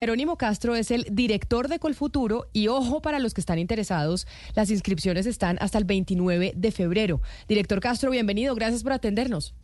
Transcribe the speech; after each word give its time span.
Jerónimo 0.00 0.36
Castro 0.36 0.76
es 0.76 0.92
el 0.92 1.06
director 1.10 1.66
de 1.66 1.80
Colfuturo 1.80 2.46
y 2.52 2.68
ojo 2.68 3.02
para 3.02 3.18
los 3.18 3.34
que 3.34 3.40
están 3.40 3.58
interesados, 3.58 4.28
las 4.54 4.70
inscripciones 4.70 5.26
están 5.26 5.58
hasta 5.60 5.76
el 5.76 5.84
29 5.86 6.52
de 6.54 6.70
febrero. 6.70 7.20
Director 7.48 7.80
Castro, 7.80 8.12
bienvenido, 8.12 8.54
gracias 8.54 8.84
por 8.84 8.92
atendernos. 8.92 9.56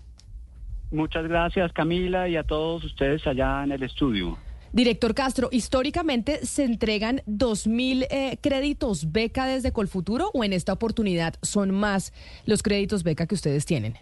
Muchas 0.90 1.28
gracias 1.28 1.72
Camila 1.72 2.28
y 2.28 2.34
a 2.34 2.42
todos 2.42 2.82
ustedes 2.82 3.24
allá 3.28 3.62
en 3.62 3.70
el 3.70 3.84
estudio. 3.84 4.36
Director 4.72 5.14
Castro, 5.14 5.50
históricamente 5.52 6.44
se 6.44 6.64
entregan 6.64 7.22
2.000 7.28 8.08
eh, 8.10 8.36
créditos 8.40 9.12
beca 9.12 9.46
desde 9.46 9.70
Colfuturo 9.70 10.32
o 10.34 10.42
en 10.42 10.52
esta 10.52 10.72
oportunidad 10.72 11.34
son 11.42 11.70
más 11.70 12.12
los 12.44 12.64
créditos 12.64 13.04
beca 13.04 13.28
que 13.28 13.36
ustedes 13.36 13.66
tienen? 13.66 13.94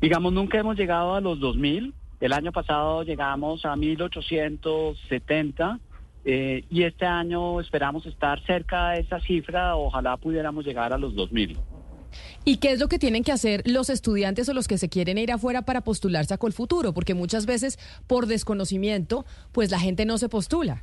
Digamos, 0.00 0.32
nunca 0.32 0.58
hemos 0.58 0.78
llegado 0.78 1.16
a 1.16 1.20
los 1.20 1.38
2.000 1.38 1.92
el 2.20 2.32
año 2.32 2.52
pasado 2.52 3.04
llegamos 3.04 3.64
a 3.64 3.74
1.870 3.74 5.78
eh, 6.24 6.64
y 6.68 6.82
este 6.82 7.06
año 7.06 7.60
esperamos 7.60 8.06
estar 8.06 8.44
cerca 8.44 8.90
de 8.90 9.00
esa 9.00 9.20
cifra. 9.20 9.76
Ojalá 9.76 10.16
pudiéramos 10.16 10.64
llegar 10.64 10.92
a 10.92 10.98
los 10.98 11.14
2.000. 11.14 11.56
¿Y 12.44 12.56
qué 12.56 12.72
es 12.72 12.80
lo 12.80 12.88
que 12.88 12.98
tienen 12.98 13.22
que 13.22 13.32
hacer 13.32 13.62
los 13.66 13.90
estudiantes 13.90 14.48
o 14.48 14.54
los 14.54 14.66
que 14.66 14.78
se 14.78 14.88
quieren 14.88 15.18
ir 15.18 15.30
afuera 15.30 15.62
para 15.62 15.82
postularse 15.82 16.34
a 16.34 16.38
Colfuturo? 16.38 16.92
Porque 16.92 17.14
muchas 17.14 17.46
veces 17.46 17.78
por 18.06 18.26
desconocimiento, 18.26 19.24
pues 19.52 19.70
la 19.70 19.78
gente 19.78 20.06
no 20.06 20.18
se 20.18 20.28
postula. 20.28 20.82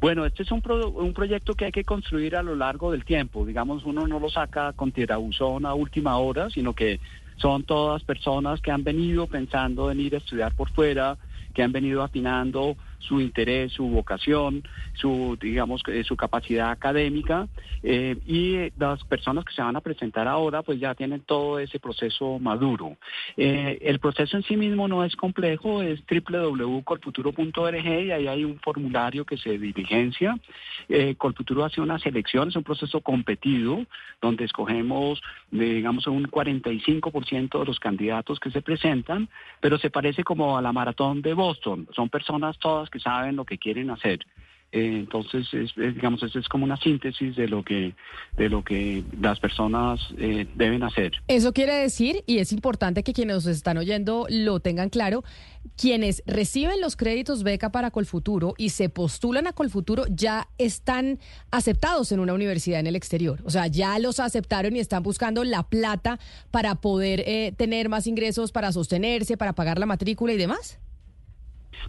Bueno, 0.00 0.26
este 0.26 0.42
es 0.42 0.52
un, 0.52 0.62
un 0.96 1.14
proyecto 1.14 1.54
que 1.54 1.66
hay 1.66 1.72
que 1.72 1.84
construir 1.84 2.36
a 2.36 2.42
lo 2.42 2.54
largo 2.54 2.92
del 2.92 3.04
tiempo. 3.04 3.46
Digamos, 3.46 3.84
uno 3.84 4.06
no 4.06 4.20
lo 4.20 4.28
saca 4.28 4.72
con 4.74 4.92
tirabuzón 4.92 5.66
a 5.66 5.74
última 5.74 6.18
hora, 6.18 6.50
sino 6.50 6.74
que 6.74 7.00
son 7.36 7.64
todas 7.64 8.02
personas 8.04 8.60
que 8.60 8.70
han 8.70 8.84
venido 8.84 9.26
pensando 9.26 9.90
en 9.90 10.00
ir 10.00 10.14
a 10.14 10.18
estudiar 10.18 10.54
por 10.54 10.70
fuera, 10.70 11.18
que 11.52 11.62
han 11.62 11.72
venido 11.72 12.02
afinando 12.02 12.76
su 13.06 13.20
interés, 13.20 13.72
su 13.72 13.84
vocación, 13.88 14.62
su, 14.94 15.36
digamos, 15.40 15.82
eh, 15.88 16.04
su 16.04 16.16
capacidad 16.16 16.70
académica. 16.70 17.48
Eh, 17.82 18.16
y 18.26 18.72
las 18.78 19.04
personas 19.04 19.44
que 19.44 19.52
se 19.52 19.62
van 19.62 19.76
a 19.76 19.80
presentar 19.80 20.26
ahora, 20.26 20.62
pues 20.62 20.80
ya 20.80 20.94
tienen 20.94 21.20
todo 21.20 21.58
ese 21.58 21.78
proceso 21.78 22.38
maduro. 22.38 22.96
Eh, 23.36 23.78
el 23.82 23.98
proceso 23.98 24.36
en 24.36 24.42
sí 24.42 24.56
mismo 24.56 24.88
no 24.88 25.04
es 25.04 25.14
complejo, 25.16 25.82
es 25.82 26.00
www.colfuturo.org 26.06 27.86
y 27.86 28.10
ahí 28.10 28.26
hay 28.26 28.44
un 28.44 28.58
formulario 28.60 29.24
que 29.24 29.36
se 29.36 29.58
diligencia. 29.58 30.38
Colfuturo 31.18 31.64
hace 31.64 31.80
una 31.80 31.98
selección, 31.98 32.48
es 32.48 32.56
un 32.56 32.62
proceso 32.62 33.00
competido, 33.00 33.84
donde 34.20 34.44
escogemos, 34.44 35.20
digamos, 35.50 36.06
un 36.06 36.26
45% 36.30 37.58
de 37.58 37.64
los 37.64 37.80
candidatos 37.80 38.40
que 38.40 38.50
se 38.50 38.62
presentan, 38.62 39.28
pero 39.60 39.78
se 39.78 39.90
parece 39.90 40.24
como 40.24 40.56
a 40.56 40.62
la 40.62 40.72
maratón 40.72 41.22
de 41.22 41.34
Boston. 41.34 41.88
Son 41.94 42.08
personas 42.08 42.58
todas 42.58 42.90
que 42.94 43.00
saben 43.00 43.34
lo 43.36 43.44
que 43.44 43.58
quieren 43.58 43.90
hacer. 43.90 44.20
Eh, 44.74 44.96
entonces, 44.98 45.46
es, 45.52 45.72
digamos, 45.76 46.20
es 46.24 46.48
como 46.48 46.64
una 46.64 46.76
síntesis 46.76 47.36
de 47.36 47.46
lo 47.46 47.62
que, 47.62 47.94
de 48.36 48.48
lo 48.48 48.64
que 48.64 49.04
las 49.20 49.38
personas 49.38 50.00
eh, 50.18 50.48
deben 50.56 50.82
hacer. 50.82 51.12
Eso 51.28 51.52
quiere 51.52 51.74
decir, 51.74 52.24
y 52.26 52.38
es 52.38 52.50
importante 52.50 53.04
que 53.04 53.12
quienes 53.12 53.36
nos 53.36 53.46
están 53.46 53.78
oyendo 53.78 54.26
lo 54.28 54.58
tengan 54.58 54.88
claro, 54.88 55.22
quienes 55.76 56.24
reciben 56.26 56.80
los 56.80 56.96
créditos 56.96 57.44
beca 57.44 57.70
para 57.70 57.92
Colfuturo 57.92 58.54
y 58.58 58.70
se 58.70 58.88
postulan 58.88 59.46
a 59.46 59.52
Colfuturo 59.52 60.06
ya 60.08 60.48
están 60.58 61.20
aceptados 61.52 62.10
en 62.10 62.18
una 62.18 62.34
universidad 62.34 62.80
en 62.80 62.88
el 62.88 62.96
exterior. 62.96 63.42
O 63.44 63.50
sea, 63.50 63.68
ya 63.68 63.96
los 64.00 64.18
aceptaron 64.18 64.74
y 64.74 64.80
están 64.80 65.04
buscando 65.04 65.44
la 65.44 65.62
plata 65.62 66.18
para 66.50 66.74
poder 66.74 67.22
eh, 67.26 67.52
tener 67.56 67.88
más 67.88 68.08
ingresos, 68.08 68.50
para 68.50 68.72
sostenerse, 68.72 69.36
para 69.36 69.52
pagar 69.52 69.78
la 69.78 69.86
matrícula 69.86 70.32
y 70.32 70.36
demás. 70.36 70.80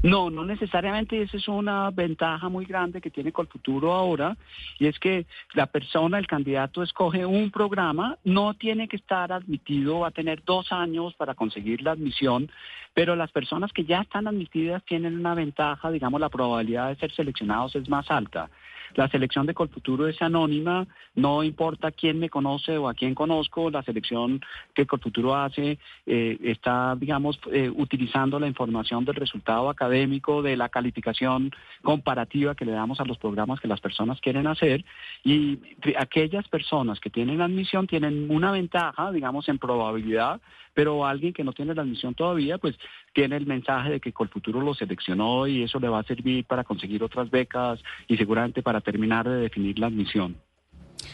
No, 0.03 0.29
no 0.29 0.45
necesariamente 0.45 1.21
esa 1.21 1.37
es 1.37 1.47
una 1.47 1.89
ventaja 1.91 2.49
muy 2.49 2.65
grande 2.65 3.01
que 3.01 3.09
tiene 3.09 3.31
Colfuturo 3.31 3.93
ahora, 3.93 4.37
y 4.79 4.87
es 4.87 4.99
que 4.99 5.25
la 5.53 5.65
persona, 5.67 6.19
el 6.19 6.27
candidato, 6.27 6.83
escoge 6.83 7.25
un 7.25 7.51
programa, 7.51 8.17
no 8.23 8.53
tiene 8.53 8.87
que 8.87 8.97
estar 8.97 9.31
admitido, 9.31 9.99
va 9.99 10.09
a 10.09 10.11
tener 10.11 10.43
dos 10.43 10.71
años 10.71 11.13
para 11.15 11.33
conseguir 11.33 11.81
la 11.81 11.91
admisión, 11.91 12.51
pero 12.93 13.15
las 13.15 13.31
personas 13.31 13.73
que 13.73 13.85
ya 13.85 14.01
están 14.01 14.27
admitidas 14.27 14.83
tienen 14.85 15.17
una 15.17 15.35
ventaja, 15.35 15.91
digamos, 15.91 16.21
la 16.21 16.29
probabilidad 16.29 16.89
de 16.89 16.95
ser 16.95 17.11
seleccionados 17.11 17.75
es 17.75 17.89
más 17.89 18.09
alta. 18.09 18.49
La 18.95 19.09
selección 19.09 19.45
de 19.45 19.53
Colfuturo 19.53 20.07
es 20.07 20.21
anónima, 20.21 20.87
no 21.15 21.43
importa 21.43 21.91
quién 21.91 22.17
me 22.17 22.29
conoce 22.29 22.77
o 22.77 22.87
a 22.87 22.93
quién 22.93 23.13
conozco, 23.13 23.69
la 23.69 23.83
selección 23.83 24.41
que 24.73 24.85
Colfuturo 24.85 25.35
hace 25.35 25.77
eh, 26.05 26.37
está, 26.43 26.95
digamos, 26.97 27.39
eh, 27.51 27.69
utilizando 27.69 28.39
la 28.39 28.47
información 28.47 29.03
del 29.03 29.15
resultado 29.15 29.69
académico, 29.69 30.41
de 30.41 30.55
la 30.55 30.69
calificación 30.69 31.51
comparativa 31.81 32.55
que 32.55 32.65
le 32.65 32.71
damos 32.71 32.99
a 33.01 33.05
los 33.05 33.17
programas 33.17 33.59
que 33.59 33.67
las 33.67 33.81
personas 33.81 34.21
quieren 34.21 34.47
hacer. 34.47 34.85
Y 35.23 35.59
aquellas 35.97 36.47
personas 36.47 36.99
que 36.99 37.09
tienen 37.09 37.41
admisión 37.41 37.87
tienen 37.87 38.27
una 38.29 38.51
ventaja, 38.51 39.11
digamos, 39.11 39.49
en 39.49 39.57
probabilidad, 39.57 40.39
pero 40.75 41.07
alguien 41.07 41.33
que 41.33 41.43
no 41.43 41.53
tiene 41.53 41.73
la 41.73 41.81
admisión 41.81 42.13
todavía, 42.13 42.59
pues 42.59 42.75
tiene 43.13 43.37
el 43.37 43.47
mensaje 43.47 43.93
de 43.93 43.99
que 43.99 44.13
Colfuturo 44.13 44.61
lo 44.61 44.75
seleccionó 44.75 45.47
y 45.47 45.63
eso 45.63 45.79
le 45.79 45.87
va 45.87 45.99
a 45.99 46.03
servir 46.03 46.45
para 46.45 46.63
conseguir 46.63 47.01
otras 47.01 47.31
becas 47.31 47.81
y 48.07 48.17
seguramente 48.17 48.61
para 48.61 48.81
terminar 48.81 49.27
de 49.27 49.37
definir 49.37 49.79
la 49.79 49.87
admisión. 49.87 50.35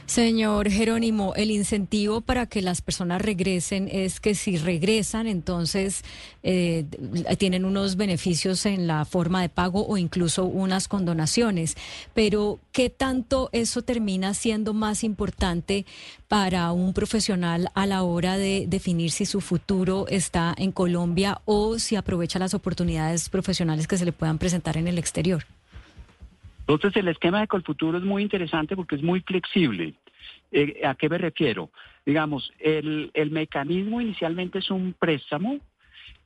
Señor 0.06 0.70
Jerónimo, 0.70 1.34
el 1.36 1.52
incentivo 1.52 2.22
para 2.22 2.46
que 2.46 2.62
las 2.62 2.82
personas 2.82 3.22
regresen 3.22 3.88
es 3.92 4.20
que 4.20 4.36
si 4.36 4.58
regresan, 4.58 5.28
entonces 5.28 6.04
eh, 6.44 6.86
tienen 7.38 7.66
unos 7.66 7.96
beneficios 7.96 8.66
en 8.66 8.88
la 8.88 9.06
forma 9.06 9.42
de 9.42 9.50
pago 9.50 9.88
o 9.88 9.98
incluso 9.98 10.46
unas 10.46 10.88
condonaciones. 10.88 11.76
Pero, 12.14 12.60
¿qué 12.72 12.90
tanto 12.90 13.50
eso 13.52 13.82
termina 13.82 14.34
siendo 14.34 14.74
más 14.74 15.04
importante 15.04 15.86
para 16.28 16.72
un 16.72 16.94
profesional 16.94 17.70
a 17.74 17.86
la 17.86 18.04
hora 18.04 18.38
de 18.38 18.66
definir 18.68 19.12
si 19.12 19.26
su 19.26 19.42
futuro 19.42 20.08
está 20.10 20.54
en 20.58 20.72
Colombia 20.72 21.42
o 21.46 21.80
si 21.80 21.96
aprovecha 21.96 22.40
las 22.40 22.54
oportunidades 22.54 23.30
profesionales 23.30 23.88
que 23.88 23.98
se 23.98 24.06
le 24.06 24.12
puedan 24.12 24.38
presentar 24.38 24.78
en 24.78 24.88
el 24.88 24.98
exterior? 24.98 25.46
Entonces 26.62 26.96
el 26.96 27.08
esquema 27.08 27.42
de 27.42 27.48
Colfuturo 27.48 27.98
es 27.98 28.04
muy 28.04 28.24
interesante 28.24 28.76
porque 28.76 28.96
es 28.96 29.04
muy 29.04 29.22
flexible. 29.22 29.96
Eh, 30.52 30.82
¿A 30.86 30.96
qué 30.96 31.10
me 31.10 31.18
refiero? 31.18 31.70
Digamos, 32.06 32.52
el, 32.60 33.12
el 33.14 33.32
mecanismo 33.32 34.02
inicialmente 34.02 34.60
es 34.60 34.70
un 34.70 34.94
préstamo, 34.94 35.60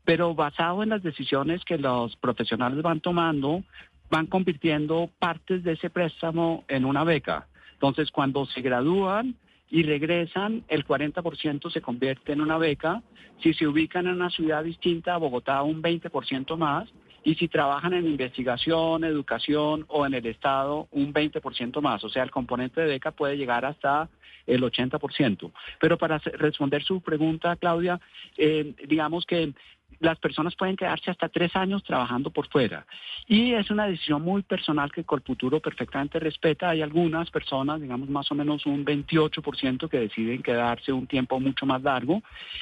pero 0.03 0.35
basado 0.35 0.83
en 0.83 0.89
las 0.89 1.03
decisiones 1.03 1.63
que 1.65 1.77
los 1.77 2.15
profesionales 2.17 2.81
van 2.81 3.01
tomando, 3.01 3.63
van 4.09 4.27
convirtiendo 4.27 5.09
partes 5.19 5.63
de 5.63 5.73
ese 5.73 5.89
préstamo 5.89 6.63
en 6.67 6.85
una 6.85 7.03
beca. 7.03 7.47
Entonces, 7.73 8.11
cuando 8.11 8.45
se 8.45 8.61
gradúan 8.61 9.35
y 9.69 9.83
regresan, 9.83 10.63
el 10.67 10.85
40% 10.85 11.71
se 11.71 11.81
convierte 11.81 12.33
en 12.33 12.41
una 12.41 12.57
beca. 12.57 13.03
Si 13.41 13.53
se 13.53 13.67
ubican 13.67 14.07
en 14.07 14.13
una 14.13 14.29
ciudad 14.29 14.63
distinta 14.63 15.15
a 15.15 15.17
Bogotá, 15.17 15.61
un 15.63 15.81
20% 15.81 16.55
más 16.57 16.89
y 17.25 17.33
si 17.35 17.47
trabajan 17.47 17.93
en 17.93 18.05
investigación, 18.05 19.03
educación 19.03 19.85
o 19.89 20.05
en 20.05 20.13
el 20.13 20.27
Estado, 20.27 20.87
un 20.91 21.11
20% 21.11 21.81
más. 21.81 22.03
O 22.03 22.09
sea, 22.09 22.21
el 22.21 22.29
componente 22.29 22.81
de 22.81 22.87
beca 22.87 23.11
puede 23.11 23.35
llegar 23.35 23.65
hasta 23.65 24.07
el 24.45 24.61
80%. 24.61 25.51
Pero 25.81 25.97
para 25.97 26.19
responder 26.19 26.83
su 26.83 27.01
pregunta, 27.01 27.55
Claudia, 27.55 27.99
eh, 28.37 28.75
digamos 28.87 29.25
que 29.25 29.53
las 29.99 30.19
personas 30.19 30.55
pueden 30.55 30.75
quedarse 30.75 31.09
hasta 31.09 31.29
tres 31.29 31.55
años 31.55 31.83
trabajando 31.83 32.29
por 32.29 32.47
fuera. 32.47 32.85
Y 33.27 33.53
es 33.53 33.71
una 33.71 33.87
decisión 33.87 34.21
muy 34.21 34.43
personal 34.43 34.91
que 34.91 35.03
Colfuturo 35.03 35.59
perfectamente 35.59 36.19
respeta. 36.19 36.69
Hay 36.69 36.83
algunas 36.83 37.31
personas, 37.31 37.81
digamos 37.81 38.07
más 38.07 38.31
o 38.31 38.35
menos 38.35 38.67
un 38.67 38.85
28% 38.85 39.89
que 39.89 39.99
deciden 39.99 40.43
quedarse 40.43 40.91
un 40.91 41.07
tiempo 41.07 41.39
mucho 41.39 41.65
más 41.65 41.81
largo. 41.81 42.21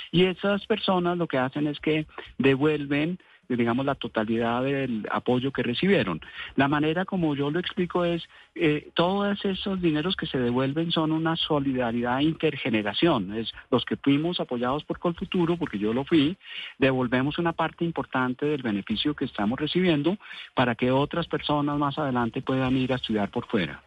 Y 0.09 0.23
esas 0.23 0.66
personas 0.68 1.18
lo 1.18 1.28
que 1.28 1.38
hacen 1.38 1.68
es 1.68 1.81
que 1.81 2.06
devuelven 2.38 3.19
digamos, 3.50 3.86
la 3.86 3.96
totalidad 3.96 4.64
del 4.64 5.08
apoyo 5.12 5.52
que 5.52 5.64
recibieron. 5.64 6.22
La 6.56 6.68
manera 6.68 7.06
como 7.06 7.35
yo 7.35 7.52
lo 7.52 7.59
explico 7.59 8.06
es, 8.06 8.23
eh, 8.56 8.90
todos 8.94 9.44
esos 9.46 9.82
dineros 9.82 10.16
que 10.16 10.26
se 10.26 10.40
devuelven 10.40 10.91
son 10.91 11.12
una 11.12 11.35
solidaridad 11.35 12.20
intergeneración. 12.20 13.34
Es 13.35 13.53
los 13.70 13.85
que 13.85 13.97
fuimos 13.97 14.40
apoyados 14.40 14.84
por 14.84 15.00
Colfuturo, 15.00 15.58
porque 15.58 15.79
yo 15.79 15.94
lo 15.94 16.06
fui, 16.06 16.38
devolvemos 16.78 17.38
una 17.38 17.53
parte 17.53 17.85
importante 17.85 18.46
del 18.46 18.62
beneficio 18.62 19.16
que 19.16 19.26
estamos 19.26 19.59
recibiendo 19.59 20.17
para 20.53 20.76
que 20.76 20.91
otras 20.91 21.28
personas 21.28 21.78
más 21.78 21.97
adelante 21.97 22.41
puedan 22.41 22.76
ir 22.78 22.94
a 22.94 22.96
estudiar 22.96 23.29
por 23.29 23.46
fuera. 23.47 23.82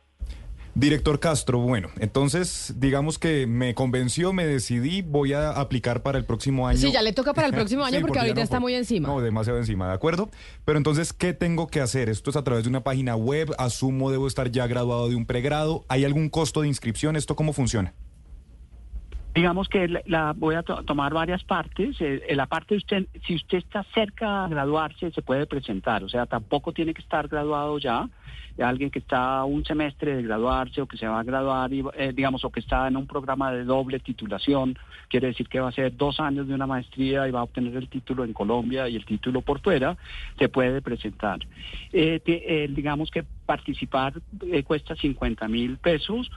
Director 0.78 1.18
Castro, 1.18 1.60
bueno, 1.60 1.88
entonces 2.00 2.74
digamos 2.76 3.18
que 3.18 3.46
me 3.46 3.74
convenció, 3.74 4.34
me 4.34 4.46
decidí, 4.46 5.00
voy 5.00 5.32
a 5.32 5.52
aplicar 5.52 6.02
para 6.02 6.18
el 6.18 6.26
próximo 6.26 6.68
año. 6.68 6.78
Sí, 6.78 6.92
ya 6.92 7.00
le 7.00 7.14
toca 7.14 7.32
para 7.32 7.46
el 7.46 7.54
próximo 7.54 7.82
año 7.86 8.02
porque, 8.02 8.18
ahorita 8.18 8.42
está 8.42 8.60
muy 8.60 8.74
encima. 8.74 9.08
No, 9.08 9.22
demasiado 9.22 9.58
encima, 9.58 9.88
¿de 9.88 9.94
acuerdo? 9.94 10.28
Pero 10.66 10.76
entonces, 10.76 11.14
¿qué 11.14 11.32
tengo 11.32 11.68
que 11.68 11.80
hacer? 11.80 12.10
Esto 12.10 12.28
es 12.28 12.36
a 12.36 12.44
través 12.44 12.64
de 12.64 12.68
una 12.68 12.84
página 12.84 13.16
web, 13.16 13.54
asumo 13.56 14.10
debo 14.10 14.26
estar 14.26 14.50
ya 14.50 14.66
graduado 14.66 15.08
de 15.08 15.16
un 15.16 15.24
pregrado, 15.24 15.86
¿hay 15.88 16.04
algún 16.04 16.28
costo 16.28 16.60
de 16.60 16.68
inscripción? 16.68 17.16
¿Esto 17.16 17.36
cómo 17.36 17.54
funciona? 17.54 17.94
Digamos 19.36 19.68
que 19.68 19.86
la, 20.06 20.32
voy 20.32 20.54
a 20.54 20.62
tomar 20.62 21.12
varias 21.12 21.44
partes. 21.44 22.00
Eh, 22.00 22.22
en 22.26 22.38
la 22.38 22.46
parte 22.46 22.72
de 22.72 22.78
usted, 22.78 23.06
si 23.26 23.34
usted 23.34 23.58
está 23.58 23.84
cerca 23.92 24.44
de 24.44 24.54
graduarse, 24.54 25.10
se 25.10 25.20
puede 25.20 25.44
presentar. 25.44 26.02
O 26.02 26.08
sea, 26.08 26.24
tampoco 26.24 26.72
tiene 26.72 26.94
que 26.94 27.02
estar 27.02 27.28
graduado 27.28 27.78
ya. 27.78 28.08
Alguien 28.58 28.90
que 28.90 29.00
está 29.00 29.44
un 29.44 29.62
semestre 29.66 30.16
de 30.16 30.22
graduarse 30.22 30.80
o 30.80 30.86
que 30.86 30.96
se 30.96 31.06
va 31.06 31.20
a 31.20 31.22
graduar, 31.22 31.70
y, 31.70 31.84
eh, 31.98 32.14
digamos, 32.14 32.46
o 32.46 32.50
que 32.50 32.60
está 32.60 32.88
en 32.88 32.96
un 32.96 33.06
programa 33.06 33.52
de 33.52 33.64
doble 33.64 33.98
titulación, 33.98 34.78
quiere 35.10 35.26
decir 35.26 35.46
que 35.50 35.60
va 35.60 35.68
a 35.68 35.72
ser 35.72 35.94
dos 35.94 36.18
años 36.18 36.48
de 36.48 36.54
una 36.54 36.66
maestría 36.66 37.28
y 37.28 37.30
va 37.30 37.40
a 37.40 37.42
obtener 37.42 37.76
el 37.76 37.90
título 37.90 38.24
en 38.24 38.32
Colombia 38.32 38.88
y 38.88 38.96
el 38.96 39.04
título 39.04 39.42
por 39.42 39.60
fuera, 39.60 39.98
se 40.38 40.48
puede 40.48 40.80
presentar. 40.80 41.40
Eh, 41.92 42.70
digamos 42.70 43.10
que 43.10 43.22
participar 43.44 44.14
cuesta 44.64 44.96
50 44.96 45.46
mil 45.48 45.76
pesos 45.76 46.30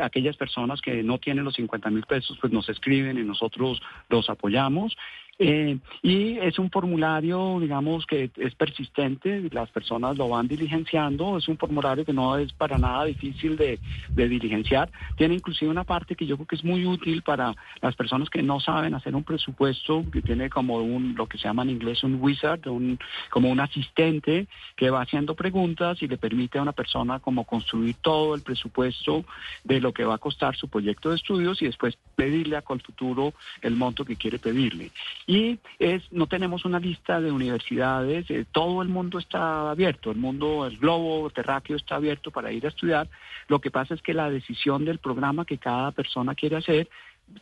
aquellas 0.00 0.36
personas 0.36 0.80
que 0.80 1.02
no 1.02 1.18
tienen 1.18 1.44
los 1.44 1.54
50 1.54 1.90
mil 1.90 2.04
pesos, 2.04 2.36
pues 2.40 2.52
nos 2.52 2.68
escriben 2.68 3.18
y 3.18 3.22
nosotros 3.22 3.80
los 4.08 4.28
apoyamos. 4.28 4.96
Eh, 5.38 5.78
y 6.02 6.38
es 6.38 6.58
un 6.58 6.70
formulario, 6.70 7.58
digamos, 7.60 8.06
que 8.06 8.30
es 8.36 8.54
persistente, 8.54 9.48
las 9.50 9.70
personas 9.70 10.16
lo 10.16 10.28
van 10.28 10.46
diligenciando, 10.46 11.36
es 11.38 11.48
un 11.48 11.58
formulario 11.58 12.04
que 12.04 12.12
no 12.12 12.36
es 12.36 12.52
para 12.52 12.78
nada 12.78 13.04
difícil 13.04 13.56
de, 13.56 13.80
diligenciar. 14.10 14.90
Tiene 15.16 15.34
inclusive 15.34 15.70
una 15.70 15.84
parte 15.84 16.14
que 16.14 16.26
yo 16.26 16.36
creo 16.36 16.46
que 16.46 16.56
es 16.56 16.64
muy 16.64 16.86
útil 16.86 17.22
para 17.22 17.54
las 17.80 17.96
personas 17.96 18.30
que 18.30 18.42
no 18.42 18.60
saben 18.60 18.94
hacer 18.94 19.14
un 19.14 19.24
presupuesto, 19.24 20.04
que 20.12 20.22
tiene 20.22 20.48
como 20.50 20.76
un, 20.76 21.14
lo 21.16 21.26
que 21.26 21.38
se 21.38 21.44
llama 21.44 21.62
en 21.62 21.70
inglés 21.70 22.04
un 22.04 22.16
wizard, 22.20 22.66
un, 22.68 22.98
como 23.30 23.50
un 23.50 23.60
asistente 23.60 24.46
que 24.76 24.90
va 24.90 25.02
haciendo 25.02 25.34
preguntas 25.34 26.00
y 26.02 26.08
le 26.08 26.16
permite 26.16 26.58
a 26.58 26.62
una 26.62 26.72
persona 26.72 27.18
como 27.18 27.44
construir 27.44 27.96
todo 28.00 28.34
el 28.34 28.42
presupuesto 28.42 29.24
de 29.64 29.80
lo 29.80 29.92
que 29.92 30.04
va 30.04 30.14
a 30.14 30.18
costar 30.18 30.56
su 30.56 30.68
proyecto 30.68 31.10
de 31.10 31.16
estudios 31.16 31.60
y 31.62 31.66
después 31.66 31.98
pedirle 32.14 32.56
a 32.56 32.62
Colfuturo 32.62 33.34
el 33.62 33.74
monto 33.74 34.04
que 34.04 34.16
quiere 34.16 34.38
pedirle. 34.38 34.90
Y 35.26 35.58
es, 35.78 36.02
no 36.12 36.26
tenemos 36.26 36.64
una 36.64 36.78
lista 36.78 37.20
de 37.20 37.32
universidades, 37.32 38.30
eh, 38.30 38.44
todo 38.52 38.82
el 38.82 38.88
mundo 38.88 39.18
está 39.18 39.70
abierto, 39.70 40.10
el 40.10 40.18
mundo, 40.18 40.66
el 40.66 40.76
globo 40.76 41.30
terráqueo 41.30 41.76
está 41.76 41.96
abierto 41.96 42.30
para 42.30 42.52
ir 42.52 42.66
a 42.66 42.68
estudiar. 42.68 43.08
Lo 43.48 43.60
que 43.60 43.70
pasa 43.70 43.94
es 43.94 44.02
que 44.02 44.12
la 44.12 44.30
decisión 44.30 44.84
del 44.84 44.98
programa 44.98 45.44
que 45.44 45.58
cada 45.58 45.92
persona 45.92 46.34
quiere 46.34 46.56
hacer 46.56 46.88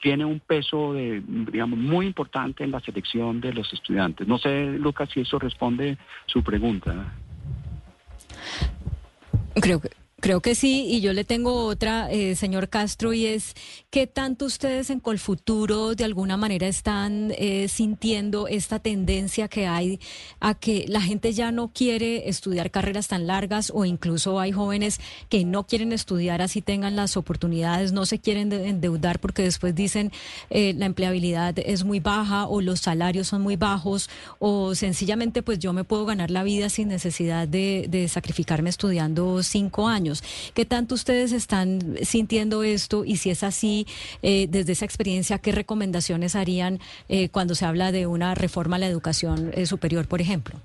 tiene 0.00 0.24
un 0.24 0.38
peso 0.38 0.94
de, 0.94 1.22
digamos, 1.26 1.78
muy 1.78 2.06
importante 2.06 2.62
en 2.62 2.70
la 2.70 2.80
selección 2.80 3.40
de 3.40 3.52
los 3.52 3.72
estudiantes. 3.72 4.28
No 4.28 4.38
sé, 4.38 4.66
Lucas, 4.78 5.10
si 5.12 5.20
eso 5.20 5.40
responde 5.40 5.98
su 6.26 6.42
pregunta. 6.42 7.12
Creo 9.54 9.80
que 9.80 9.90
Creo 10.22 10.40
que 10.40 10.54
sí, 10.54 10.86
y 10.88 11.00
yo 11.00 11.12
le 11.14 11.24
tengo 11.24 11.64
otra, 11.64 12.08
eh, 12.12 12.36
señor 12.36 12.68
Castro, 12.68 13.12
y 13.12 13.26
es 13.26 13.54
¿qué 13.90 14.06
tanto 14.06 14.44
ustedes 14.44 14.88
en 14.90 15.00
Colfuturo 15.00 15.96
de 15.96 16.04
alguna 16.04 16.36
manera 16.36 16.68
están 16.68 17.32
eh, 17.36 17.66
sintiendo 17.66 18.46
esta 18.46 18.78
tendencia 18.78 19.48
que 19.48 19.66
hay 19.66 19.98
a 20.38 20.54
que 20.54 20.84
la 20.86 21.00
gente 21.00 21.32
ya 21.32 21.50
no 21.50 21.72
quiere 21.72 22.28
estudiar 22.28 22.70
carreras 22.70 23.08
tan 23.08 23.26
largas 23.26 23.72
o 23.74 23.84
incluso 23.84 24.38
hay 24.38 24.52
jóvenes 24.52 25.00
que 25.28 25.44
no 25.44 25.66
quieren 25.66 25.90
estudiar 25.92 26.40
así 26.40 26.62
tengan 26.62 26.94
las 26.94 27.16
oportunidades, 27.16 27.90
no 27.90 28.06
se 28.06 28.20
quieren 28.20 28.52
endeudar 28.52 29.18
porque 29.18 29.42
después 29.42 29.74
dicen 29.74 30.12
eh, 30.50 30.72
la 30.78 30.86
empleabilidad 30.86 31.58
es 31.58 31.82
muy 31.82 31.98
baja 31.98 32.46
o 32.46 32.60
los 32.60 32.78
salarios 32.78 33.26
son 33.26 33.42
muy 33.42 33.56
bajos 33.56 34.08
o 34.38 34.76
sencillamente 34.76 35.42
pues 35.42 35.58
yo 35.58 35.72
me 35.72 35.82
puedo 35.82 36.06
ganar 36.06 36.30
la 36.30 36.44
vida 36.44 36.68
sin 36.68 36.86
necesidad 36.86 37.48
de, 37.48 37.86
de 37.88 38.06
sacrificarme 38.06 38.70
estudiando 38.70 39.42
cinco 39.42 39.88
años? 39.88 40.11
¿Qué 40.54 40.64
tanto 40.64 40.94
ustedes 40.94 41.32
están 41.32 41.96
sintiendo 42.02 42.62
esto? 42.62 43.04
Y 43.04 43.16
si 43.16 43.30
es 43.30 43.42
así, 43.42 43.86
eh, 44.22 44.46
desde 44.48 44.72
esa 44.72 44.84
experiencia, 44.84 45.38
¿qué 45.38 45.52
recomendaciones 45.52 46.36
harían 46.36 46.78
eh, 47.08 47.28
cuando 47.30 47.54
se 47.54 47.64
habla 47.64 47.92
de 47.92 48.06
una 48.06 48.34
reforma 48.34 48.76
a 48.76 48.78
la 48.80 48.86
educación 48.86 49.50
eh, 49.54 49.66
superior, 49.66 50.06
por 50.06 50.20
ejemplo? 50.20 50.60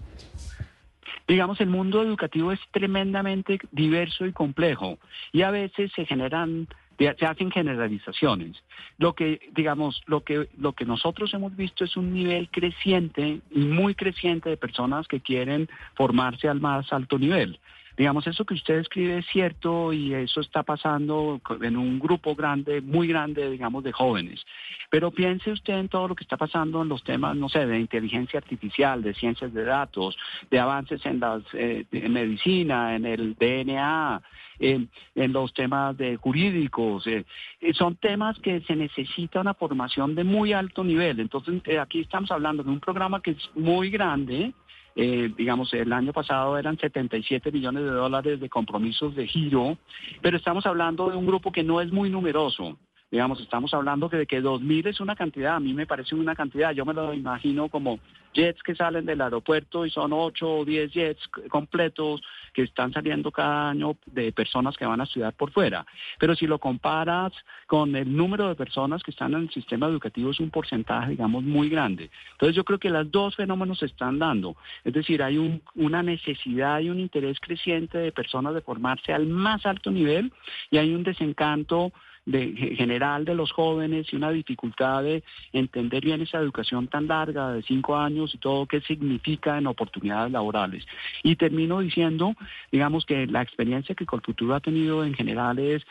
Digamos, 1.27 1.59
el 1.59 1.67
mundo 1.67 2.01
educativo 2.01 2.51
es 2.51 2.59
tremendamente 2.71 3.59
diverso 3.71 4.25
y 4.25 4.31
complejo 4.31 4.97
y 5.33 5.41
a 5.41 5.51
veces 5.51 5.91
se 5.95 6.05
generan 6.05 6.67
se 6.97 7.25
hacen 7.25 7.51
generalizaciones. 7.51 8.57
Lo 8.97 9.13
que, 9.13 9.39
digamos, 9.55 10.01
lo 10.07 10.23
que, 10.23 10.49
lo 10.57 10.73
que 10.73 10.85
nosotros 10.85 11.33
hemos 11.33 11.55
visto 11.55 11.85
es 11.85 11.95
un 11.95 12.13
nivel 12.13 12.49
creciente 12.49 13.41
muy 13.51 13.93
creciente 13.93 14.49
de 14.49 14.57
personas 14.57 15.07
que 15.07 15.19
quieren 15.19 15.69
formarse 15.93 16.47
al 16.49 16.59
más 16.59 16.91
alto 16.91 17.19
nivel. 17.19 17.59
Digamos, 17.97 18.27
eso 18.27 18.45
que 18.45 18.53
usted 18.53 18.75
escribe 18.75 19.17
es 19.17 19.25
cierto 19.25 19.91
y 19.91 20.13
eso 20.13 20.41
está 20.41 20.61
pasando 20.61 21.41
en 21.61 21.75
un 21.75 21.97
grupo 21.97 22.35
grande, 22.35 22.79
muy 22.79 23.07
grande, 23.07 23.49
digamos, 23.49 23.83
de 23.83 23.91
jóvenes. 23.91 24.45
Pero 24.91 25.09
piense 25.09 25.51
usted 25.51 25.73
en 25.73 25.89
todo 25.89 26.07
lo 26.07 26.15
que 26.15 26.23
está 26.23 26.37
pasando 26.37 26.83
en 26.83 26.89
los 26.89 27.03
temas, 27.03 27.35
no 27.35 27.49
sé, 27.49 27.65
de 27.65 27.79
inteligencia 27.79 28.37
artificial, 28.37 29.01
de 29.01 29.15
ciencias 29.15 29.51
de 29.51 29.63
datos, 29.63 30.15
de 30.51 30.59
avances 30.59 31.03
en, 31.07 31.19
las, 31.19 31.41
eh, 31.53 31.85
medicina, 31.91 32.95
en 32.95 33.07
el 33.07 33.33
DNA, 33.33 34.21
en, 34.59 34.89
los 35.15 35.51
temas 35.55 35.97
de 35.97 36.17
jurídicos. 36.17 37.07
Eh, 37.07 37.25
eh, 37.61 37.73
son 37.73 37.95
temas 37.95 38.37
que 38.39 38.61
se 38.61 38.75
necesita 38.75 39.41
una 39.41 39.55
formación 39.55 40.13
de 40.13 40.23
muy 40.23 40.53
alto 40.53 40.83
nivel. 40.83 41.19
Entonces, 41.19 41.63
aquí 41.79 42.01
estamos 42.01 42.29
hablando 42.29 42.63
de 42.63 42.69
un 42.69 42.79
programa 42.79 43.23
que 43.23 43.31
es 43.31 43.49
muy 43.55 43.89
grande, 43.89 44.53
eh, 44.99 45.31
digamos, 45.37 45.71
el 45.75 45.93
año 45.93 46.11
pasado 46.11 46.57
eran 46.57 46.75
77 46.75 47.51
millones 47.51 47.83
de 47.83 47.91
dólares 47.91 48.39
de 48.39 48.49
compromisos 48.49 49.15
de 49.15 49.27
giro, 49.27 49.77
pero 50.23 50.37
estamos 50.37 50.65
hablando 50.65 51.11
de 51.11 51.15
un 51.15 51.27
grupo 51.27 51.51
que 51.51 51.63
no 51.63 51.81
es 51.81 51.91
muy 51.91 52.09
numeroso. 52.09 52.79
Digamos, 53.09 53.39
estamos 53.39 53.73
hablando 53.73 54.09
que 54.09 54.17
de 54.17 54.25
que 54.25 54.43
2.000 54.43 54.87
es 54.87 54.99
una 54.99 55.15
cantidad, 55.15 55.55
a 55.55 55.59
mí 55.61 55.73
me 55.73 55.87
parece 55.87 56.13
una 56.13 56.35
cantidad, 56.35 56.73
yo 56.73 56.85
me 56.85 56.93
lo 56.93 57.13
imagino 57.13 57.69
como 57.69 57.99
jets 58.33 58.61
que 58.61 58.75
salen 58.75 59.05
del 59.05 59.21
aeropuerto 59.21 59.85
y 59.85 59.89
son 59.89 60.11
8 60.13 60.57
o 60.57 60.65
10 60.65 60.91
jets 60.91 61.27
completos 61.49 62.21
que 62.53 62.63
están 62.63 62.91
saliendo 62.91 63.31
cada 63.31 63.69
año 63.69 63.95
de 64.05 64.31
personas 64.31 64.75
que 64.75 64.85
van 64.85 64.99
a 64.99 65.05
estudiar 65.05 65.33
por 65.33 65.51
fuera. 65.51 65.85
Pero 66.19 66.35
si 66.35 66.47
lo 66.47 66.59
comparas 66.59 67.33
con 67.65 67.95
el 67.95 68.15
número 68.15 68.49
de 68.49 68.55
personas 68.55 69.01
que 69.03 69.11
están 69.11 69.33
en 69.33 69.43
el 69.43 69.51
sistema 69.51 69.87
educativo 69.87 70.31
es 70.31 70.39
un 70.39 70.51
porcentaje, 70.51 71.11
digamos, 71.11 71.43
muy 71.43 71.69
grande. 71.69 72.11
Entonces 72.33 72.55
yo 72.55 72.63
creo 72.63 72.77
que 72.77 72.89
los 72.89 73.09
dos 73.09 73.35
fenómenos 73.35 73.79
se 73.79 73.85
están 73.85 74.19
dando. 74.19 74.55
Es 74.83 74.93
decir, 74.93 75.23
hay 75.23 75.37
un, 75.37 75.61
una 75.75 76.03
necesidad 76.03 76.79
y 76.81 76.89
un 76.89 76.99
interés 76.99 77.39
creciente 77.39 77.97
de 77.97 78.11
personas 78.11 78.53
de 78.53 78.61
formarse 78.61 79.13
al 79.13 79.27
más 79.27 79.65
alto 79.65 79.91
nivel 79.91 80.31
y 80.69 80.77
hay 80.77 80.93
un 80.93 81.03
desencanto 81.03 81.91
de, 82.27 82.75
general 82.75 83.23
de 83.25 83.33
los 83.33 83.51
jóvenes 83.51 84.11
y 84.11 84.17
una 84.17 84.31
dificultad 84.31 85.01
de 85.01 85.23
entender 85.53 86.03
bien 86.03 86.21
esa 86.21 86.39
educación 86.39 86.87
tan 86.87 87.07
larga 87.07 87.53
de 87.53 87.63
cinco 87.63 87.95
años 87.95 88.35
y 88.35 88.37
todo 88.37 88.65
qué 88.65 88.81
significa 88.81 89.57
en 89.57 89.65
oportunidades 89.65 90.31
laborales. 90.31 90.85
Y 91.23 91.37
termino 91.37 91.79
diciendo, 91.79 92.35
digamos 92.71 93.05
que 93.05 93.25
la 93.27 93.41
experiencia 93.41 93.95
que 93.95 94.05
Colfuturo 94.05 94.55
ha 94.55 94.59
tenido 94.59 95.05
en 95.05 95.13
general 95.13 95.57
es 95.57 95.85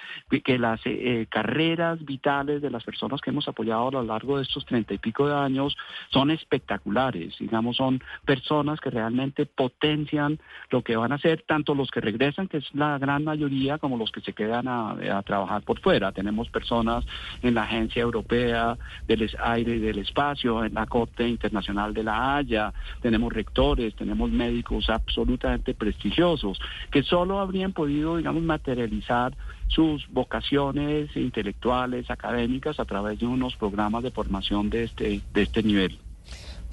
que 0.44 0.58
las 0.58 0.84
eh, 0.86 1.22
eh, 1.22 1.26
carreras 1.28 2.04
vitales 2.04 2.60
de 2.60 2.70
las 2.70 2.84
personas 2.84 3.20
que 3.22 3.30
hemos 3.30 3.48
apoyado 3.48 3.88
a 3.88 3.92
lo 3.92 4.02
largo 4.02 4.36
de 4.36 4.42
estos 4.42 4.66
treinta 4.66 4.92
y 4.92 4.98
pico 4.98 5.26
de 5.26 5.34
años 5.34 5.74
son 6.10 6.30
espectaculares, 6.30 7.36
digamos, 7.38 7.76
son 7.76 8.02
personas 8.26 8.78
que 8.80 8.90
realmente 8.90 9.46
potencian 9.46 10.38
lo 10.70 10.82
que 10.82 10.96
van 10.96 11.12
a 11.12 11.14
hacer, 11.14 11.44
tanto 11.46 11.74
los 11.74 11.90
que 11.90 12.02
regresan, 12.02 12.46
que 12.48 12.58
es 12.58 12.74
la 12.74 12.98
gran 12.98 13.24
mayoría, 13.24 13.78
como 13.78 13.96
los 13.96 14.12
que 14.12 14.20
se 14.20 14.34
quedan 14.34 14.68
a, 14.68 14.90
a 14.90 15.22
trabajar 15.22 15.62
por 15.62 15.80
fuera 15.80 16.12
tenemos 16.26 16.50
personas 16.50 17.04
en 17.40 17.54
la 17.54 17.62
Agencia 17.62 18.02
Europea 18.02 18.76
del 19.06 19.30
Aire 19.38 19.76
y 19.76 19.78
del 19.78 19.98
Espacio, 19.98 20.64
en 20.64 20.74
la 20.74 20.86
Corte 20.86 21.28
Internacional 21.28 21.94
de 21.94 22.02
la 22.02 22.36
Haya, 22.36 22.72
tenemos 23.00 23.32
rectores, 23.32 23.94
tenemos 23.94 24.28
médicos 24.32 24.90
absolutamente 24.90 25.72
prestigiosos, 25.72 26.58
que 26.90 27.04
solo 27.04 27.38
habrían 27.38 27.72
podido, 27.72 28.16
digamos, 28.16 28.42
materializar 28.42 29.36
sus 29.68 30.08
vocaciones 30.08 31.16
intelectuales, 31.16 32.10
académicas, 32.10 32.80
a 32.80 32.84
través 32.84 33.20
de 33.20 33.26
unos 33.26 33.54
programas 33.54 34.02
de 34.02 34.10
formación 34.10 34.68
de 34.68 34.82
este, 34.82 35.20
de 35.32 35.42
este 35.42 35.62
nivel. 35.62 35.96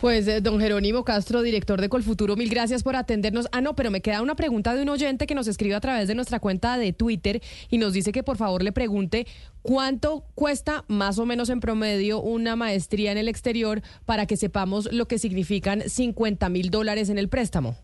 Pues, 0.04 0.28
eh, 0.28 0.42
don 0.42 0.60
Jerónimo 0.60 1.06
Castro, 1.06 1.42
director 1.44 1.80
de 1.80 1.88
Colfuturo, 1.88 2.36
mil 2.36 2.50
gracias 2.50 2.84
por 2.84 2.98
atendernos. 2.98 3.48
Ah, 3.54 3.62
no, 3.62 3.74
pero 3.74 3.90
me 3.90 4.02
queda 4.02 4.22
una 4.22 4.36
pregunta 4.36 4.76
de 4.76 4.82
un 4.82 4.90
oyente 4.90 5.26
que 5.26 5.34
nos 5.34 5.48
escribe 5.48 5.76
a 5.76 5.80
través 5.80 6.10
de 6.10 6.14
nuestra 6.14 6.42
cuenta 6.42 6.78
de 6.78 6.92
Twitter 6.92 7.40
y 7.70 7.78
nos 7.78 7.94
dice 7.94 8.12
que 8.12 8.22
por 8.22 8.36
favor 8.36 8.64
le 8.64 8.74
pregunte 8.74 9.26
cuánto 9.62 10.26
cuesta 10.36 10.84
más 10.90 11.20
o 11.20 11.26
menos 11.26 11.50
en 11.50 11.62
promedio 11.62 12.20
una 12.20 12.58
maestría 12.58 13.14
en 13.14 13.18
el 13.18 13.30
exterior 13.30 13.82
para 14.06 14.26
que 14.26 14.36
sepamos 14.36 14.92
lo 14.92 15.08
que 15.08 15.20
significan 15.20 15.80
50 15.80 16.50
mil 16.50 16.70
dólares 16.70 17.08
en 17.10 17.18
el 17.18 17.30
préstamo. 17.30 17.78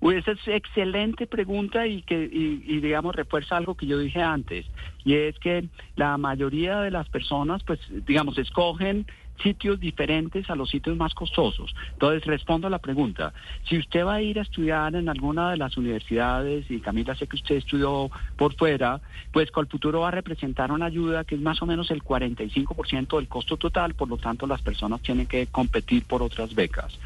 Pues 0.00 0.18
esa 0.18 0.32
es 0.32 0.48
excelente 0.48 1.26
pregunta 1.26 1.86
y 1.86 2.02
que 2.02 2.24
y, 2.24 2.80
digamos 2.80 3.14
refuerza 3.14 3.56
algo 3.56 3.74
que 3.74 3.86
yo 3.86 3.98
dije 3.98 4.20
antes 4.20 4.66
y 5.04 5.14
es 5.14 5.38
que 5.38 5.68
la 5.96 6.18
mayoría 6.18 6.80
de 6.80 6.90
las 6.90 7.08
personas 7.08 7.62
pues 7.64 7.80
digamos 8.06 8.36
escogen 8.36 9.06
sitios 9.42 9.80
diferentes 9.80 10.48
a 10.50 10.54
los 10.54 10.70
sitios 10.70 10.96
más 10.96 11.14
costosos. 11.14 11.74
Entonces, 11.92 12.24
respondo 12.24 12.66
a 12.66 12.70
la 12.70 12.78
pregunta. 12.78 13.32
Si 13.68 13.78
usted 13.78 14.04
va 14.04 14.14
a 14.14 14.22
ir 14.22 14.38
a 14.38 14.42
estudiar 14.42 14.94
en 14.94 15.08
alguna 15.08 15.50
de 15.50 15.56
las 15.56 15.76
universidades, 15.76 16.70
y 16.70 16.80
Camila 16.80 17.14
sé 17.14 17.26
que 17.26 17.36
usted 17.36 17.56
estudió 17.56 18.10
por 18.36 18.54
fuera, 18.54 19.00
pues 19.32 19.50
Colfuturo 19.50 20.00
va 20.00 20.08
a 20.08 20.12
representar 20.12 20.72
una 20.72 20.86
ayuda 20.86 21.24
que 21.24 21.34
es 21.34 21.40
más 21.40 21.60
o 21.62 21.66
menos 21.66 21.90
el 21.90 22.02
45% 22.02 23.16
del 23.16 23.28
costo 23.28 23.56
total, 23.56 23.94
por 23.94 24.08
lo 24.08 24.16
tanto 24.16 24.46
las 24.46 24.62
personas 24.62 25.00
tienen 25.00 25.26
que 25.26 25.46
competir 25.46 26.04
por 26.04 26.22
otras 26.22 26.54
becas. 26.54 26.98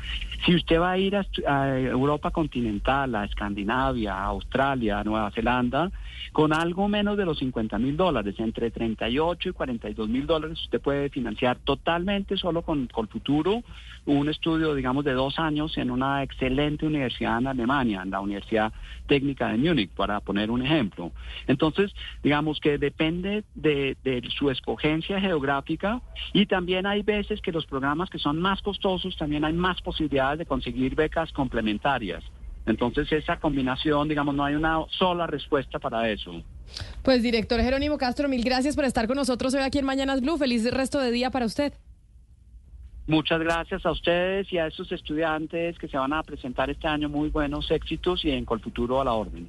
Si 0.45 0.55
usted 0.55 0.79
va 0.79 0.93
a 0.93 0.99
ir 0.99 1.17
a, 1.17 1.26
a 1.47 1.79
Europa 1.79 2.31
continental, 2.31 3.14
a 3.14 3.25
Escandinavia, 3.25 4.14
a 4.14 4.25
Australia, 4.25 5.00
a 5.00 5.05
Nueva 5.05 5.31
Zelanda, 5.31 5.91
con 6.33 6.53
algo 6.53 6.88
menos 6.88 7.17
de 7.17 7.25
los 7.25 7.38
50 7.38 7.79
mil 7.79 7.97
dólares, 7.97 8.35
entre 8.38 8.73
38 8.73 9.50
y 9.50 9.53
42 9.53 10.09
mil 10.09 10.26
dólares, 10.26 10.61
usted 10.62 10.81
puede 10.81 11.09
financiar 11.09 11.59
totalmente 11.59 12.24
solo 12.37 12.62
con, 12.62 12.88
futuro 12.88 13.62
un 14.07 14.28
estudio, 14.28 14.75
digamos, 14.75 15.04
de 15.04 15.12
dos 15.12 15.38
años 15.38 15.76
en 15.78 15.90
una 15.90 16.23
excelente 16.23 16.87
universidad 16.87 17.38
en 17.38 17.47
Alemania, 17.47 18.02
en 18.02 18.11
la 18.11 18.21
Universidad 18.21 18.73
Técnica 19.07 19.49
de 19.49 19.59
Múnich, 19.59 19.90
para 19.90 20.21
poner 20.21 20.50
un 20.50 20.62
ejemplo. 20.62 21.12
Entonces, 21.47 21.95
digamos 22.23 22.61
que 22.61 22.76
depende 22.76 23.45
de, 23.54 23.97
de 24.04 24.23
su 24.37 24.50
escogencia 24.50 25.21
geográfica 25.21 26.02
y 26.33 26.47
también 26.47 26.87
hay 26.87 27.02
veces 27.02 27.40
que 27.40 27.52
los 27.52 27.66
programas 27.66 28.11
que 28.11 28.19
son 28.19 28.40
más 28.40 28.61
costosos, 28.62 29.16
también 29.16 29.45
hay 29.45 29.52
más 29.52 29.81
posibilidades 29.81 30.40
de 30.40 30.47
conseguir 30.47 30.95
becas 30.95 31.33
complementarias. 31.33 32.25
Entonces, 32.66 33.11
esa 33.12 33.38
combinación, 33.38 34.09
digamos, 34.09 34.35
no 34.35 34.45
hay 34.45 34.54
una 34.54 34.85
sola 34.90 35.26
respuesta 35.26 35.78
para 35.78 36.09
eso. 36.09 36.43
Pues, 37.02 37.23
director 37.23 37.61
Jerónimo 37.61 37.99
Castro, 37.99 38.28
mil 38.28 38.43
gracias 38.43 38.75
por 38.75 38.85
estar 38.85 39.07
con 39.07 39.16
nosotros 39.16 39.54
hoy 39.54 39.61
aquí 39.61 39.78
en 39.78 39.85
Mañanas 39.85 40.21
Blue. 40.21 40.38
Feliz 40.38 40.71
resto 40.71 40.99
de 40.99 41.11
día 41.11 41.31
para 41.31 41.47
usted. 41.47 41.75
Muchas 43.06 43.38
gracias 43.40 43.84
a 43.84 43.90
ustedes 43.90 44.50
y 44.50 44.56
a 44.56 44.66
esos 44.66 44.90
estudiantes 44.90 45.78
que 45.78 45.88
se 45.88 45.99
van 45.99 46.14
a 46.14 46.23
presentar 46.23 46.70
este 46.70 46.88
año 46.88 47.11
muy 47.11 47.28
buenos 47.28 47.70
éxitos 47.70 48.25
y 48.25 48.30
en 48.30 48.46
Colfuturo 48.46 48.99
a 48.99 49.04
la 49.04 49.12
orden. 49.12 49.46